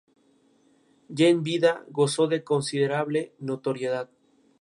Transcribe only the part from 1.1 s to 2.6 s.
en vida gozó de